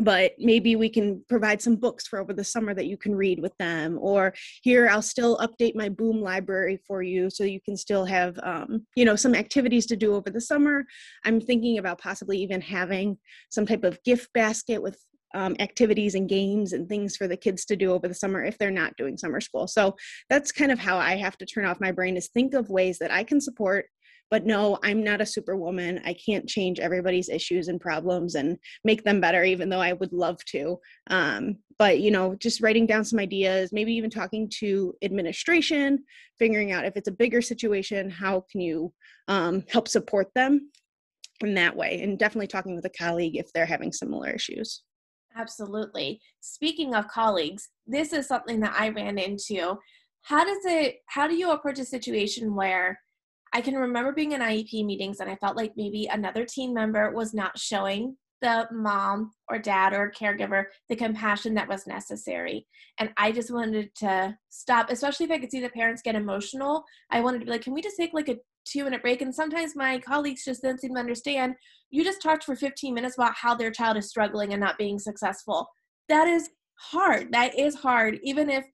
but 0.00 0.32
maybe 0.38 0.76
we 0.76 0.88
can 0.88 1.24
provide 1.28 1.60
some 1.62 1.76
books 1.76 2.06
for 2.06 2.18
over 2.18 2.32
the 2.32 2.44
summer 2.44 2.74
that 2.74 2.86
you 2.86 2.96
can 2.96 3.14
read 3.14 3.40
with 3.40 3.56
them. 3.58 3.98
Or 4.00 4.34
here 4.62 4.88
i'll 4.88 5.02
still 5.02 5.38
update 5.38 5.74
my 5.74 5.88
boom 5.88 6.20
library 6.20 6.78
for 6.86 7.02
you 7.02 7.30
so 7.30 7.44
you 7.44 7.60
can 7.60 7.76
still 7.76 8.04
have 8.04 8.38
um, 8.42 8.86
you 8.94 9.04
know 9.04 9.16
some 9.16 9.34
activities 9.34 9.86
to 9.86 9.96
do 9.96 10.14
over 10.14 10.30
the 10.30 10.40
summer. 10.40 10.84
I'm 11.24 11.40
thinking 11.40 11.78
about 11.78 12.00
possibly 12.00 12.38
even 12.38 12.60
having 12.60 13.18
some 13.50 13.66
type 13.66 13.84
of 13.84 14.02
gift 14.04 14.32
basket 14.32 14.82
with 14.82 14.98
um, 15.36 15.54
activities 15.58 16.14
and 16.14 16.30
games 16.30 16.72
and 16.72 16.88
things 16.88 17.14
for 17.14 17.28
the 17.28 17.36
kids 17.36 17.66
to 17.66 17.76
do 17.76 17.92
over 17.92 18.08
the 18.08 18.14
summer 18.14 18.42
if 18.42 18.56
they're 18.56 18.70
not 18.70 18.96
doing 18.96 19.18
summer 19.18 19.40
school. 19.40 19.68
So 19.68 19.94
that's 20.30 20.50
kind 20.50 20.72
of 20.72 20.78
how 20.78 20.96
i 20.96 21.14
have 21.16 21.36
to 21.36 21.46
turn 21.46 21.66
off 21.66 21.80
my 21.80 21.92
brain 21.92 22.16
is 22.16 22.28
think 22.28 22.54
of 22.54 22.70
ways 22.70 22.98
that 22.98 23.10
i 23.10 23.22
can 23.22 23.40
support 23.40 23.86
but 24.30 24.46
no 24.46 24.78
i'm 24.82 25.04
not 25.04 25.20
a 25.20 25.26
superwoman. 25.26 26.00
I 26.04 26.14
can't 26.14 26.48
change 26.48 26.80
everybody's 26.80 27.28
issues 27.28 27.68
and 27.68 27.80
problems 27.80 28.34
and 28.34 28.56
make 28.82 29.04
them 29.04 29.20
better 29.20 29.44
even 29.44 29.68
though 29.68 29.80
i 29.80 29.92
would 29.92 30.12
love 30.12 30.42
to. 30.46 30.78
Um, 31.08 31.58
but 31.78 32.00
you 32.00 32.10
know 32.10 32.34
just 32.36 32.62
writing 32.62 32.86
down 32.86 33.04
some 33.04 33.18
ideas 33.18 33.72
maybe 33.72 33.92
even 33.92 34.10
talking 34.10 34.50
to 34.60 34.94
administration 35.02 36.02
figuring 36.38 36.72
out 36.72 36.86
if 36.86 36.96
it's 36.96 37.08
a 37.08 37.20
bigger 37.22 37.42
situation 37.42 38.08
how 38.08 38.44
can 38.50 38.62
you 38.62 38.92
um, 39.28 39.64
help 39.68 39.86
support 39.86 40.28
them 40.34 40.70
in 41.42 41.54
that 41.54 41.76
way? 41.76 42.00
And 42.02 42.18
definitely 42.18 42.46
talking 42.46 42.74
with 42.74 42.86
a 42.86 42.90
colleague 42.90 43.36
if 43.36 43.52
they're 43.52 43.66
having 43.66 43.92
similar 43.92 44.30
issues 44.30 44.82
absolutely 45.36 46.20
speaking 46.40 46.94
of 46.94 47.08
colleagues 47.08 47.68
this 47.86 48.12
is 48.12 48.26
something 48.26 48.60
that 48.60 48.74
i 48.78 48.88
ran 48.88 49.18
into 49.18 49.76
how 50.22 50.44
does 50.44 50.64
it 50.64 50.96
how 51.06 51.28
do 51.28 51.34
you 51.36 51.50
approach 51.50 51.78
a 51.78 51.84
situation 51.84 52.54
where 52.54 52.98
I 53.52 53.60
can 53.60 53.74
remember 53.74 54.12
being 54.12 54.32
in 54.32 54.42
IEP 54.42 54.84
meetings 54.84 55.20
and 55.20 55.30
I 55.30 55.36
felt 55.36 55.56
like 55.56 55.72
maybe 55.76 56.08
another 56.12 56.44
team 56.44 56.74
member 56.74 57.10
was 57.12 57.32
not 57.32 57.58
showing 57.58 58.16
the 58.42 58.68
mom 58.70 59.32
or 59.48 59.58
dad 59.58 59.94
or 59.94 60.12
caregiver 60.14 60.64
the 60.88 60.96
compassion 60.96 61.54
that 61.54 61.68
was 61.68 61.86
necessary. 61.86 62.66
And 62.98 63.10
I 63.16 63.32
just 63.32 63.50
wanted 63.50 63.94
to 63.96 64.36
stop, 64.50 64.90
especially 64.90 65.24
if 65.24 65.32
I 65.32 65.38
could 65.38 65.50
see 65.50 65.60
the 65.60 65.70
parents 65.70 66.02
get 66.02 66.14
emotional. 66.14 66.84
I 67.10 67.20
wanted 67.20 67.38
to 67.38 67.44
be 67.46 67.50
like, 67.50 67.62
can 67.62 67.72
we 67.72 67.80
just 67.80 67.96
take 67.96 68.12
like 68.12 68.28
a 68.28 68.36
two 68.66 68.84
minute 68.84 69.02
break? 69.02 69.22
And 69.22 69.34
sometimes 69.34 69.76
my 69.76 69.98
colleagues 69.98 70.44
just 70.44 70.62
didn't 70.62 70.80
seem 70.80 70.94
to 70.94 71.00
understand. 71.00 71.54
You 71.90 72.04
just 72.04 72.22
talked 72.22 72.44
for 72.44 72.56
15 72.56 72.94
minutes 72.94 73.16
about 73.16 73.34
how 73.34 73.54
their 73.54 73.70
child 73.70 73.96
is 73.96 74.08
struggling 74.08 74.52
and 74.52 74.60
not 74.60 74.78
being 74.78 74.98
successful. 74.98 75.68
That 76.08 76.28
is 76.28 76.50
hard. 76.78 77.32
That 77.32 77.58
is 77.58 77.74
hard. 77.76 78.18
Even 78.22 78.50
if 78.50 78.64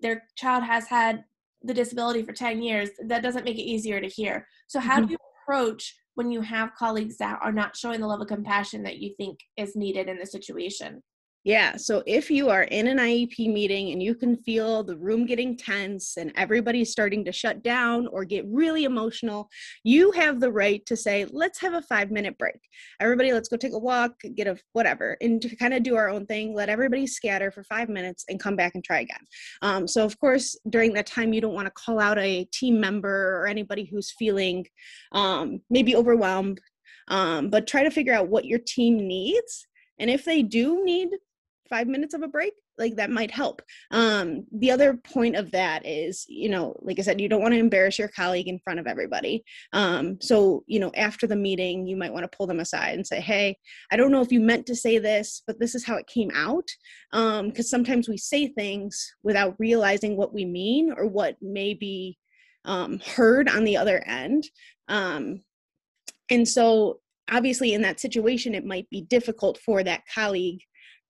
their 0.00 0.22
child 0.36 0.64
has 0.64 0.88
had 0.88 1.24
the 1.62 1.74
disability 1.74 2.22
for 2.22 2.32
10 2.32 2.62
years, 2.62 2.90
that 3.06 3.22
doesn't 3.22 3.44
make 3.44 3.58
it 3.58 3.62
easier 3.62 4.00
to 4.00 4.08
hear. 4.08 4.46
So, 4.68 4.80
how 4.80 4.96
mm-hmm. 4.96 5.06
do 5.06 5.12
you 5.12 5.18
approach 5.42 5.94
when 6.14 6.30
you 6.30 6.40
have 6.40 6.74
colleagues 6.74 7.16
that 7.18 7.38
are 7.42 7.52
not 7.52 7.76
showing 7.76 8.00
the 8.00 8.06
level 8.06 8.22
of 8.22 8.28
compassion 8.28 8.82
that 8.84 8.98
you 8.98 9.14
think 9.16 9.38
is 9.56 9.76
needed 9.76 10.08
in 10.08 10.18
the 10.18 10.26
situation? 10.26 11.02
Yeah. 11.48 11.78
So 11.78 12.02
if 12.04 12.30
you 12.30 12.50
are 12.50 12.64
in 12.64 12.88
an 12.88 12.98
IEP 12.98 13.50
meeting 13.50 13.92
and 13.92 14.02
you 14.02 14.14
can 14.14 14.36
feel 14.36 14.84
the 14.84 14.98
room 14.98 15.24
getting 15.24 15.56
tense 15.56 16.18
and 16.18 16.30
everybody's 16.36 16.92
starting 16.92 17.24
to 17.24 17.32
shut 17.32 17.62
down 17.62 18.06
or 18.08 18.26
get 18.26 18.44
really 18.48 18.84
emotional, 18.84 19.48
you 19.82 20.10
have 20.10 20.40
the 20.40 20.52
right 20.52 20.84
to 20.84 20.94
say, 20.94 21.24
let's 21.30 21.58
have 21.60 21.72
a 21.72 21.80
five 21.80 22.10
minute 22.10 22.36
break. 22.36 22.60
Everybody, 23.00 23.32
let's 23.32 23.48
go 23.48 23.56
take 23.56 23.72
a 23.72 23.78
walk, 23.78 24.12
get 24.34 24.46
a 24.46 24.58
whatever, 24.74 25.16
and 25.22 25.40
to 25.40 25.56
kind 25.56 25.72
of 25.72 25.82
do 25.82 25.96
our 25.96 26.10
own 26.10 26.26
thing. 26.26 26.54
Let 26.54 26.68
everybody 26.68 27.06
scatter 27.06 27.50
for 27.50 27.64
five 27.64 27.88
minutes 27.88 28.26
and 28.28 28.38
come 28.38 28.54
back 28.54 28.74
and 28.74 28.84
try 28.84 29.00
again. 29.00 29.24
Um, 29.62 29.88
so, 29.88 30.04
of 30.04 30.20
course, 30.20 30.54
during 30.68 30.92
that 30.92 31.06
time, 31.06 31.32
you 31.32 31.40
don't 31.40 31.54
want 31.54 31.64
to 31.64 31.82
call 31.82 31.98
out 31.98 32.18
a 32.18 32.44
team 32.52 32.78
member 32.78 33.40
or 33.40 33.46
anybody 33.46 33.86
who's 33.86 34.12
feeling 34.18 34.66
um, 35.12 35.62
maybe 35.70 35.96
overwhelmed, 35.96 36.60
um, 37.08 37.48
but 37.48 37.66
try 37.66 37.84
to 37.84 37.90
figure 37.90 38.12
out 38.12 38.28
what 38.28 38.44
your 38.44 38.60
team 38.66 38.98
needs. 38.98 39.66
And 39.98 40.10
if 40.10 40.26
they 40.26 40.42
do 40.42 40.84
need 40.84 41.08
five 41.68 41.86
minutes 41.86 42.14
of 42.14 42.22
a 42.22 42.28
break 42.28 42.52
like 42.78 42.96
that 42.96 43.10
might 43.10 43.30
help. 43.30 43.60
Um 43.90 44.46
the 44.52 44.70
other 44.70 44.94
point 44.94 45.36
of 45.36 45.50
that 45.50 45.84
is 45.84 46.24
you 46.28 46.48
know 46.48 46.76
like 46.80 46.98
i 46.98 47.02
said 47.02 47.20
you 47.20 47.28
don't 47.28 47.42
want 47.42 47.52
to 47.52 47.60
embarrass 47.60 47.98
your 47.98 48.08
colleague 48.08 48.48
in 48.48 48.58
front 48.60 48.80
of 48.80 48.86
everybody. 48.86 49.44
Um 49.72 50.18
so 50.20 50.64
you 50.66 50.80
know 50.80 50.92
after 50.96 51.26
the 51.26 51.36
meeting 51.36 51.86
you 51.86 51.96
might 51.96 52.12
want 52.12 52.30
to 52.30 52.36
pull 52.36 52.46
them 52.46 52.60
aside 52.60 52.94
and 52.94 53.06
say 53.06 53.20
hey 53.20 53.56
i 53.90 53.96
don't 53.96 54.12
know 54.12 54.22
if 54.22 54.32
you 54.32 54.40
meant 54.40 54.66
to 54.66 54.76
say 54.76 54.98
this 54.98 55.42
but 55.46 55.58
this 55.58 55.74
is 55.74 55.84
how 55.84 55.96
it 55.96 56.06
came 56.06 56.30
out. 56.34 56.68
Um 57.12 57.48
because 57.48 57.70
sometimes 57.70 58.08
we 58.08 58.16
say 58.16 58.48
things 58.48 59.12
without 59.22 59.56
realizing 59.58 60.16
what 60.16 60.32
we 60.32 60.44
mean 60.44 60.92
or 60.96 61.06
what 61.06 61.36
may 61.42 61.74
be 61.74 62.18
um, 62.64 63.00
heard 63.00 63.48
on 63.48 63.64
the 63.64 63.76
other 63.76 64.02
end. 64.06 64.44
Um 64.88 65.42
and 66.30 66.46
so 66.46 67.00
obviously 67.30 67.74
in 67.74 67.82
that 67.82 68.00
situation 68.00 68.54
it 68.54 68.64
might 68.64 68.88
be 68.90 69.02
difficult 69.02 69.58
for 69.58 69.82
that 69.82 70.02
colleague 70.12 70.60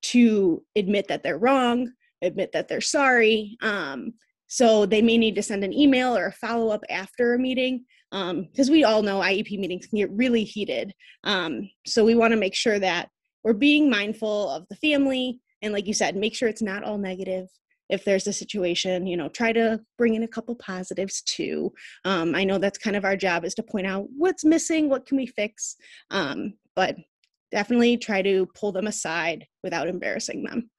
to 0.02 0.62
admit 0.76 1.08
that 1.08 1.22
they're 1.22 1.38
wrong, 1.38 1.92
admit 2.22 2.52
that 2.52 2.68
they're 2.68 2.80
sorry. 2.80 3.56
Um, 3.62 4.14
so 4.46 4.86
they 4.86 5.02
may 5.02 5.18
need 5.18 5.34
to 5.34 5.42
send 5.42 5.62
an 5.62 5.74
email 5.74 6.16
or 6.16 6.26
a 6.26 6.32
follow 6.32 6.70
up 6.70 6.82
after 6.88 7.34
a 7.34 7.38
meeting 7.38 7.84
because 8.10 8.68
um, 8.68 8.72
we 8.72 8.84
all 8.84 9.02
know 9.02 9.20
IEP 9.20 9.58
meetings 9.58 9.86
can 9.86 9.98
get 9.98 10.10
really 10.10 10.44
heated. 10.44 10.94
Um, 11.24 11.68
so 11.86 12.04
we 12.04 12.14
want 12.14 12.32
to 12.32 12.38
make 12.38 12.54
sure 12.54 12.78
that 12.78 13.10
we're 13.44 13.52
being 13.52 13.90
mindful 13.90 14.50
of 14.50 14.66
the 14.68 14.76
family 14.76 15.40
and, 15.62 15.72
like 15.72 15.86
you 15.86 15.94
said, 15.94 16.16
make 16.16 16.34
sure 16.34 16.48
it's 16.48 16.62
not 16.62 16.84
all 16.84 16.98
negative. 16.98 17.48
If 17.90 18.04
there's 18.04 18.26
a 18.26 18.32
situation, 18.32 19.06
you 19.06 19.16
know, 19.16 19.28
try 19.28 19.52
to 19.52 19.80
bring 19.96 20.14
in 20.14 20.22
a 20.22 20.28
couple 20.28 20.54
positives 20.56 21.22
too. 21.22 21.72
Um, 22.04 22.34
I 22.34 22.44
know 22.44 22.58
that's 22.58 22.78
kind 22.78 22.96
of 22.96 23.04
our 23.04 23.16
job 23.16 23.44
is 23.44 23.54
to 23.54 23.62
point 23.62 23.86
out 23.86 24.06
what's 24.16 24.44
missing, 24.44 24.88
what 24.88 25.06
can 25.06 25.16
we 25.16 25.26
fix. 25.26 25.76
Um, 26.10 26.54
but 26.76 26.96
definitely 27.50 27.96
try 27.96 28.22
to 28.22 28.46
pull 28.54 28.72
them 28.72 28.86
aside 28.86 29.46
without 29.62 29.88
embarrassing 29.88 30.44
them. 30.44 30.70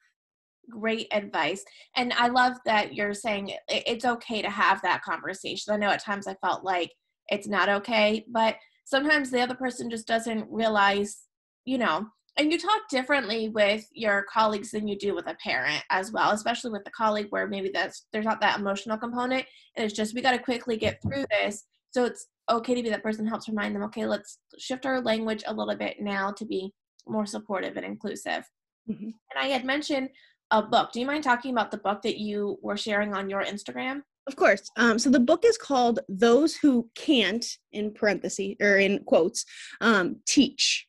Great 0.70 1.08
advice 1.12 1.66
and 1.96 2.14
i 2.14 2.28
love 2.28 2.54
that 2.64 2.94
you're 2.94 3.16
saying 3.16 3.52
it's 3.68 4.06
okay 4.06 4.40
to 4.44 4.50
have 4.52 4.80
that 4.84 5.02
conversation. 5.02 5.74
I 5.74 5.78
know 5.78 5.90
at 5.90 6.04
times 6.04 6.28
i 6.28 6.36
felt 6.46 6.64
like 6.64 6.92
it's 7.30 7.48
not 7.48 7.70
okay 7.70 8.24
but 8.32 8.56
sometimes 8.86 9.32
the 9.32 9.42
other 9.42 9.56
person 9.56 9.90
just 9.90 10.06
doesn't 10.06 10.48
realize 10.52 11.24
you 11.66 11.80
know 11.80 12.06
and 12.38 12.52
you 12.52 12.60
talk 12.60 12.88
differently 12.88 13.50
with 13.50 13.84
your 13.94 14.26
colleagues 14.32 14.70
than 14.70 14.88
you 14.88 14.96
do 14.96 15.16
with 15.16 15.26
a 15.26 15.36
parent 15.44 15.84
as 15.90 16.12
well 16.12 16.30
especially 16.32 16.70
with 16.70 16.84
the 16.84 16.92
colleague 16.92 17.28
where 17.32 17.48
maybe 17.48 17.72
that's 17.74 18.06
there's 18.14 18.26
not 18.26 18.40
that 18.40 18.60
emotional 18.60 18.96
component 18.96 19.46
and 19.76 19.86
it's 19.86 19.96
just 19.96 20.14
we 20.14 20.22
got 20.22 20.32
to 20.32 20.40
quickly 20.40 20.76
get 20.76 21.02
through 21.02 21.24
this. 21.32 21.66
So 21.92 22.04
it's 22.04 22.28
okay 22.50 22.75
to 22.75 22.84
be 22.84 22.89
that 22.89 23.03
person 23.03 23.27
helps 23.27 23.48
remind 23.48 23.75
them 23.75 23.84
okay 23.84 24.06
let's 24.06 24.39
shift 24.58 24.86
our 24.86 25.01
language 25.01 25.44
a 25.48 25.53
little 25.53 25.75
bit 25.75 25.98
now 26.00 26.32
to 26.32 26.46
be 26.46 26.72
more 27.08 27.25
supportive 27.25 27.77
and 27.77 27.86
inclusive. 27.86 28.44
Mm-hmm. 28.89 29.06
and 29.06 29.39
i 29.39 29.48
had 29.48 29.65
mentioned 29.65 30.10
a 30.51 30.62
book. 30.62 30.91
Do 30.91 31.00
you 31.00 31.06
mind 31.06 31.24
talking 31.24 31.51
about 31.51 31.72
the 31.72 31.77
book 31.77 32.01
that 32.01 32.18
you 32.18 32.58
were 32.62 32.77
sharing 32.77 33.13
on 33.13 33.29
your 33.29 33.44
instagram? 33.44 34.01
Of 34.27 34.36
course. 34.36 34.70
Um, 34.77 35.00
so 35.00 35.10
the 35.10 35.20
book 35.20 35.44
is 35.46 35.58
called 35.58 36.00
those 36.08 36.56
who 36.56 36.89
can't 36.96 37.46
in 37.72 37.94
parentheses 37.94 38.56
or 38.62 38.77
in 38.77 39.03
quotes 39.06 39.46
um, 39.82 40.18
teach 40.25 40.88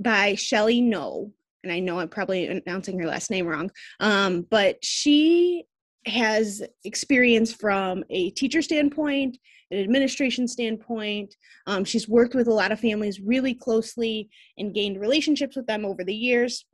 by 0.00 0.34
shelly 0.34 0.80
no 0.80 1.32
and 1.62 1.72
i 1.72 1.78
know 1.78 2.00
i'm 2.00 2.08
probably 2.08 2.48
announcing 2.48 2.98
her 2.98 3.06
last 3.06 3.30
name 3.30 3.46
wrong. 3.46 3.70
Um, 4.00 4.46
but 4.50 4.84
she 4.84 5.64
has 6.06 6.62
experience 6.84 7.52
from 7.52 8.04
a 8.10 8.30
teacher 8.30 8.60
standpoint 8.60 9.38
an 9.70 9.78
administration 9.78 10.46
standpoint. 10.46 11.34
Um, 11.66 11.84
she's 11.84 12.08
worked 12.08 12.34
with 12.34 12.48
a 12.48 12.52
lot 12.52 12.72
of 12.72 12.80
families 12.80 13.20
really 13.20 13.54
closely 13.54 14.28
and 14.58 14.74
gained 14.74 15.00
relationships 15.00 15.56
with 15.56 15.66
them 15.66 15.84
over 15.84 16.04
the 16.04 16.14
years. 16.14 16.64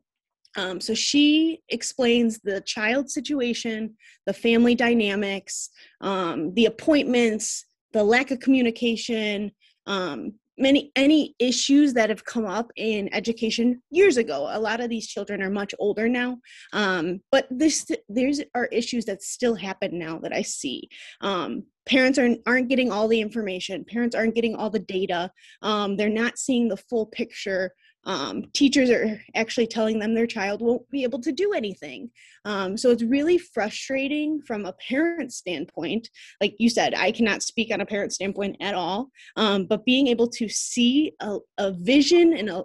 Um, 0.56 0.80
so 0.80 0.94
she 0.94 1.61
explains 1.68 2.40
the 2.40 2.61
child 2.62 3.09
situation, 3.09 3.97
the 4.26 4.32
family 4.32 4.75
dynamics, 4.75 5.70
um, 6.00 6.52
the 6.54 6.66
appointments, 6.66 7.64
the 7.92 8.02
lack 8.02 8.30
of 8.30 8.40
communication, 8.40 9.52
um, 9.87 10.35
many 10.60 10.92
any 10.94 11.34
issues 11.38 11.92
that 11.94 12.10
have 12.10 12.24
come 12.24 12.46
up 12.46 12.70
in 12.76 13.12
education 13.14 13.82
years 13.90 14.16
ago. 14.16 14.48
A 14.50 14.60
lot 14.60 14.80
of 14.80 14.90
these 14.90 15.06
children 15.06 15.42
are 15.42 15.50
much 15.50 15.74
older 15.78 16.08
now 16.08 16.38
um, 16.72 17.20
but 17.30 17.46
this 17.50 17.86
there's 18.08 18.40
are 18.54 18.66
issues 18.66 19.04
that 19.04 19.22
still 19.22 19.54
happen 19.54 19.98
now 19.98 20.18
that 20.18 20.32
i 20.32 20.42
see. 20.42 20.88
Um, 21.20 21.64
parents 21.86 22.18
aren't 22.18 22.40
aren't 22.46 22.68
getting 22.68 22.92
all 22.92 23.08
the 23.08 23.20
information. 23.20 23.84
Parents 23.84 24.14
aren't 24.14 24.34
getting 24.34 24.54
all 24.54 24.70
the 24.70 24.78
data. 24.78 25.30
Um, 25.62 25.96
they're 25.96 26.08
not 26.08 26.38
seeing 26.38 26.68
the 26.68 26.76
full 26.76 27.06
picture 27.06 27.72
um, 28.04 28.45
teachers 28.54 28.88
are 28.90 29.21
actually 29.35 29.66
telling 29.66 29.99
them 29.99 30.14
their 30.14 30.26
child 30.26 30.62
won't 30.62 30.88
be 30.90 31.02
able 31.02 31.21
to 31.21 31.33
do 31.33 31.52
anything 31.52 32.11
um, 32.45 32.76
so 32.76 32.90
it's 32.90 33.02
really 33.02 33.38
frustrating 33.38 34.40
from 34.42 34.64
a 34.64 34.75
parent 34.88 35.33
standpoint 35.33 36.09
like 36.40 36.54
you 36.59 36.69
said 36.69 36.95
i 36.95 37.11
cannot 37.11 37.42
speak 37.42 37.73
on 37.73 37.80
a 37.80 37.87
parent 37.87 38.12
standpoint 38.12 38.57
at 38.61 38.75
all 38.75 39.11
um, 39.37 39.66
but 39.66 39.85
being 39.85 40.07
able 40.07 40.28
to 40.28 40.49
see 40.49 41.12
a, 41.21 41.38
a 41.59 41.73
vision 41.73 42.33
and 42.33 42.49
a, 42.49 42.62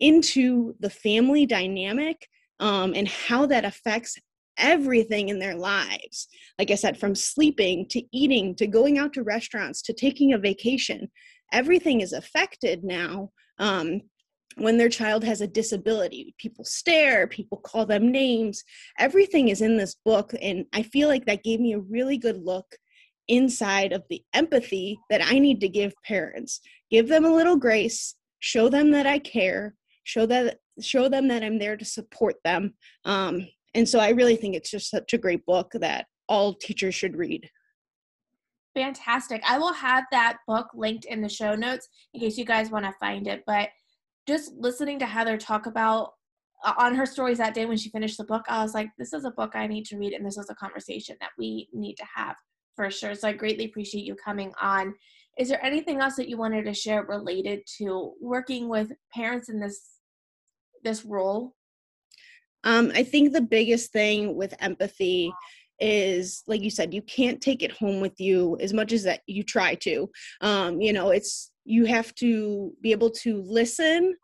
into 0.00 0.74
the 0.80 0.90
family 0.90 1.46
dynamic 1.46 2.26
um, 2.60 2.92
and 2.94 3.08
how 3.08 3.46
that 3.46 3.64
affects 3.64 4.16
everything 4.58 5.28
in 5.28 5.38
their 5.38 5.56
lives. 5.56 6.28
Like 6.58 6.70
I 6.70 6.74
said, 6.74 6.98
from 6.98 7.14
sleeping 7.14 7.86
to 7.90 8.02
eating 8.12 8.54
to 8.56 8.66
going 8.66 8.98
out 8.98 9.12
to 9.14 9.22
restaurants 9.22 9.82
to 9.82 9.92
taking 9.92 10.32
a 10.32 10.38
vacation, 10.38 11.10
everything 11.52 12.00
is 12.00 12.12
affected 12.12 12.84
now. 12.84 13.30
Um, 13.58 14.02
when 14.56 14.76
their 14.76 14.88
child 14.88 15.24
has 15.24 15.40
a 15.40 15.46
disability, 15.46 16.34
people 16.38 16.64
stare, 16.64 17.26
people 17.26 17.58
call 17.58 17.86
them 17.86 18.10
names. 18.10 18.62
Everything 18.98 19.48
is 19.48 19.60
in 19.60 19.76
this 19.76 19.96
book. 20.04 20.32
And 20.40 20.66
I 20.72 20.82
feel 20.82 21.08
like 21.08 21.26
that 21.26 21.44
gave 21.44 21.60
me 21.60 21.72
a 21.72 21.80
really 21.80 22.18
good 22.18 22.38
look 22.38 22.66
inside 23.28 23.92
of 23.92 24.02
the 24.10 24.22
empathy 24.34 24.98
that 25.10 25.22
I 25.24 25.38
need 25.38 25.60
to 25.60 25.68
give 25.68 25.94
parents. 26.04 26.60
Give 26.90 27.08
them 27.08 27.24
a 27.24 27.34
little 27.34 27.56
grace, 27.56 28.14
show 28.40 28.68
them 28.68 28.90
that 28.92 29.06
I 29.06 29.18
care, 29.18 29.74
show 30.04 30.26
that 30.26 30.58
show 30.80 31.08
them 31.08 31.28
that 31.28 31.42
I'm 31.42 31.58
there 31.58 31.76
to 31.76 31.84
support 31.84 32.36
them. 32.44 32.74
Um, 33.04 33.46
and 33.74 33.88
so 33.88 33.98
I 33.98 34.10
really 34.10 34.36
think 34.36 34.54
it's 34.54 34.70
just 34.70 34.90
such 34.90 35.12
a 35.12 35.18
great 35.18 35.44
book 35.46 35.72
that 35.74 36.06
all 36.28 36.54
teachers 36.54 36.94
should 36.94 37.16
read. 37.16 37.48
Fantastic. 38.74 39.42
I 39.46 39.58
will 39.58 39.74
have 39.74 40.04
that 40.12 40.38
book 40.46 40.68
linked 40.74 41.04
in 41.04 41.20
the 41.20 41.28
show 41.28 41.54
notes 41.54 41.88
in 42.14 42.20
case 42.20 42.38
you 42.38 42.46
guys 42.46 42.70
want 42.70 42.86
to 42.86 42.94
find 42.98 43.26
it. 43.26 43.42
But 43.46 43.68
just 44.26 44.52
listening 44.58 44.98
to 45.00 45.06
Heather 45.06 45.36
talk 45.36 45.66
about 45.66 46.12
uh, 46.64 46.74
on 46.78 46.94
her 46.94 47.06
stories 47.06 47.38
that 47.38 47.54
day 47.54 47.66
when 47.66 47.76
she 47.76 47.90
finished 47.90 48.18
the 48.18 48.24
book, 48.24 48.44
I 48.48 48.62
was 48.62 48.74
like, 48.74 48.88
this 48.98 49.12
is 49.12 49.24
a 49.24 49.32
book 49.32 49.52
I 49.54 49.66
need 49.66 49.84
to 49.86 49.98
read, 49.98 50.12
and 50.12 50.24
this 50.24 50.38
is 50.38 50.48
a 50.50 50.54
conversation 50.54 51.16
that 51.20 51.30
we 51.38 51.68
need 51.72 51.94
to 51.96 52.04
have 52.14 52.36
for 52.76 52.90
sure. 52.90 53.14
So 53.14 53.28
I 53.28 53.32
greatly 53.32 53.66
appreciate 53.66 54.04
you 54.04 54.14
coming 54.14 54.52
on. 54.60 54.94
Is 55.38 55.48
there 55.48 55.64
anything 55.64 56.00
else 56.00 56.16
that 56.16 56.28
you 56.28 56.36
wanted 56.36 56.64
to 56.64 56.74
share 56.74 57.04
related 57.04 57.60
to 57.78 58.12
working 58.20 58.68
with 58.68 58.92
parents 59.14 59.48
in 59.48 59.60
this 59.60 59.88
this 60.84 61.04
role? 61.04 61.54
Um, 62.64 62.92
I 62.94 63.02
think 63.02 63.32
the 63.32 63.40
biggest 63.40 63.92
thing 63.92 64.36
with 64.36 64.54
empathy 64.60 65.32
is 65.80 66.44
like 66.46 66.60
you 66.62 66.70
said 66.70 66.94
you 66.94 67.02
can't 67.02 67.40
take 67.40 67.62
it 67.62 67.72
home 67.72 68.00
with 68.00 68.20
you 68.20 68.56
as 68.60 68.72
much 68.72 68.92
as 68.92 69.02
that 69.02 69.20
you 69.26 69.42
try 69.42 69.74
to 69.74 70.08
um, 70.40 70.80
you 70.80 70.92
know 70.92 71.10
it's 71.10 71.51
you 71.64 71.84
have 71.84 72.14
to 72.16 72.72
be 72.80 72.92
able 72.92 73.10
to 73.10 73.42
listen 73.42 74.16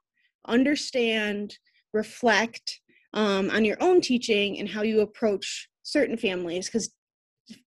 understand 0.47 1.59
reflect 1.93 2.81
um, 3.15 3.51
on 3.51 3.65
your 3.65 3.77
own 3.81 4.01
teaching 4.01 4.59
and 4.59 4.69
how 4.69 4.83
you 4.83 5.01
approach 5.01 5.69
certain 5.83 6.17
families 6.17 6.67
because 6.67 6.91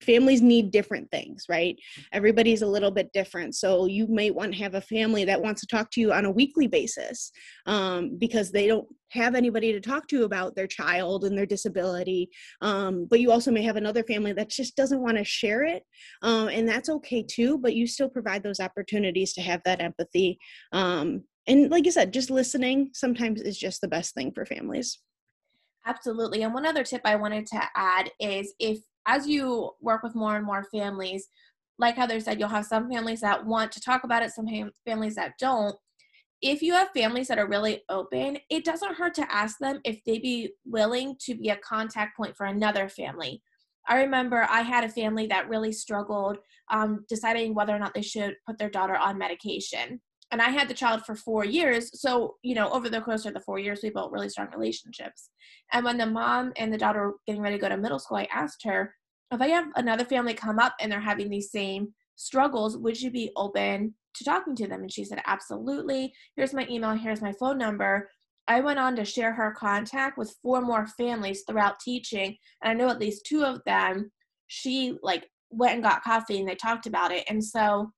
families 0.03 0.43
need 0.43 0.71
different 0.71 1.11
things, 1.11 1.45
right? 1.49 1.77
Everybody's 2.13 2.63
a 2.63 2.67
little 2.67 2.91
bit 2.91 3.13
different. 3.13 3.55
So 3.55 3.87
you 3.87 4.07
may 4.09 4.31
want 4.31 4.53
to 4.53 4.63
have 4.63 4.75
a 4.75 4.81
family 4.81 5.25
that 5.25 5.41
wants 5.41 5.61
to 5.63 5.67
talk 5.67 5.91
to 5.93 6.01
you 6.01 6.13
on 6.13 6.25
a 6.25 6.31
weekly 6.31 6.67
basis 6.67 7.33
um, 7.67 8.17
because 8.19 8.51
they 8.51 8.67
don't 8.67 8.87
have 9.11 9.35
anybody 9.35 9.73
to 9.73 9.81
talk 9.81 10.07
to 10.09 10.25
about 10.25 10.55
their 10.55 10.67
child 10.67 11.25
and 11.25 11.37
their 11.37 11.47
disability. 11.47 12.29
Um, 12.61 13.07
but 13.11 13.21
you 13.21 13.33
also 13.33 13.51
may 13.51 13.63
have 13.63 13.77
another 13.77 14.05
family 14.05 14.33
that 14.33 14.51
just 14.51 14.77
doesn't 14.77 15.03
want 15.03 15.19
to 15.19 15.25
share 15.25 15.65
it. 15.65 15.83
Um, 16.23 16.49
and 16.49 16.69
that's 16.69 16.89
okay 16.89 17.23
too, 17.23 17.59
but 17.59 17.75
you 17.75 17.87
still 17.87 18.09
provide 18.09 18.43
those 18.43 18.61
opportunities 18.61 19.33
to 19.35 19.43
have 19.43 19.63
that 19.65 19.81
empathy. 19.81 20.39
Um, 20.73 21.25
and 21.47 21.71
like 21.71 21.85
you 21.85 21.93
said, 21.93 22.13
just 22.13 22.31
listening 22.31 22.91
sometimes 22.93 23.41
is 23.41 23.59
just 23.59 23.81
the 23.81 23.89
best 23.89 24.15
thing 24.15 24.33
for 24.33 24.47
families. 24.47 24.99
Absolutely. 25.87 26.43
And 26.43 26.53
one 26.53 26.67
other 26.67 26.85
tip 26.85 27.01
I 27.05 27.17
wanted 27.17 27.47
to 27.47 27.63
add 27.75 28.11
is 28.21 28.55
if 28.59 28.79
as 29.11 29.27
you 29.27 29.71
work 29.81 30.03
with 30.03 30.15
more 30.15 30.37
and 30.37 30.47
more 30.47 30.65
families, 30.77 31.23
like 31.79 31.97
Heather 31.97 32.21
said, 32.21 32.39
you'll 32.39 32.49
have 32.59 32.67
some 32.67 32.89
families 32.91 33.21
that 33.23 33.45
want 33.45 33.73
to 33.73 33.81
talk 33.81 34.05
about 34.05 34.23
it, 34.23 34.31
some 34.31 34.47
families 34.87 35.17
that 35.17 35.33
don't. 35.39 35.75
If 36.43 36.63
you 36.63 36.73
have 36.75 36.89
families 36.95 37.29
that 37.29 37.39
are 37.39 37.49
really 37.49 37.83
open, 37.89 38.39
it 38.49 38.65
doesn't 38.65 38.97
hurt 38.97 39.15
to 39.15 39.33
ask 39.43 39.59
them 39.59 39.81
if 39.85 39.97
they'd 40.05 40.23
be 40.23 40.53
willing 40.65 41.17
to 41.25 41.35
be 41.35 41.49
a 41.51 41.57
contact 41.57 42.17
point 42.17 42.37
for 42.37 42.47
another 42.47 42.89
family. 42.89 43.43
I 43.89 43.97
remember 43.97 44.47
I 44.49 44.61
had 44.61 44.85
a 44.85 44.89
family 45.01 45.27
that 45.29 45.49
really 45.49 45.73
struggled 45.73 46.37
um, 46.71 47.05
deciding 47.09 47.55
whether 47.55 47.75
or 47.75 47.79
not 47.79 47.95
they 47.95 48.03
should 48.03 48.35
put 48.47 48.59
their 48.59 48.71
daughter 48.71 48.97
on 48.97 49.19
medication. 49.19 50.01
and 50.31 50.41
I 50.41 50.51
had 50.51 50.69
the 50.69 50.75
child 50.75 51.05
for 51.05 51.15
four 51.17 51.45
years. 51.45 51.91
So, 52.01 52.37
you 52.43 52.55
know, 52.55 52.71
over 52.71 52.89
the 52.89 53.01
course 53.01 53.25
of 53.27 53.35
the 53.35 53.41
four 53.41 53.59
years, 53.59 53.81
we 53.83 53.91
built 53.91 54.13
really 54.13 54.29
strong 54.29 54.49
relationships. 54.57 55.31
And 55.73 55.85
when 55.85 55.99
the 55.99 56.07
mom 56.07 56.53
and 56.57 56.73
the 56.73 56.79
daughter 56.79 57.09
were 57.09 57.17
getting 57.27 57.43
ready 57.43 57.57
to 57.57 57.61
go 57.61 57.69
to 57.69 57.77
middle 57.77 57.99
school, 57.99 58.19
I 58.19 58.29
asked 58.33 58.63
her, 58.65 58.95
if 59.33 59.41
I 59.41 59.49
have 59.49 59.67
another 59.77 60.05
family 60.05 60.35
come 60.35 60.59
up 60.59 60.75
and 60.81 60.91
they're 60.91 61.01
having 61.01 61.31
these 61.31 61.51
same 61.51 61.95
struggles, 62.17 62.77
would 62.77 63.01
you 63.01 63.11
be 63.11 63.31
open 63.37 63.95
to 64.15 64.25
talking 64.25 64.57
to 64.57 64.67
them? 64.67 64.83
And 64.83 64.93
she 64.93 65.05
said, 65.05 65.23
absolutely. 65.27 66.13
Here's 66.37 66.53
my 66.53 66.67
email, 66.69 66.91
here's 66.91 67.23
my 67.23 67.33
phone 67.33 67.59
number. 67.59 68.09
I 68.49 68.61
went 68.61 68.81
on 68.81 68.97
to 68.97 69.05
share 69.05 69.33
her 69.33 69.55
contact 69.57 70.19
with 70.19 70.35
four 70.43 70.61
more 70.61 70.87
families 70.99 71.45
throughout 71.47 71.79
teaching. 71.79 72.37
And 72.63 72.71
I 72.71 72.75
know 72.75 72.91
at 72.91 72.99
least 72.99 73.25
two 73.25 73.45
of 73.45 73.61
them, 73.65 74.11
she 74.49 74.97
like 75.03 75.29
went 75.51 75.75
and 75.75 75.83
got 75.83 76.03
coffee 76.03 76.41
and 76.41 76.49
they 76.49 76.57
talked 76.57 76.87
about 76.87 77.13
it. 77.13 77.25
And 77.29 77.45
so 77.45 77.93